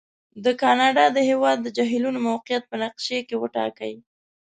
[0.45, 3.93] د کاناډا د هېواد د جهیلونو موقعیت په نقشې کې وټاکئ.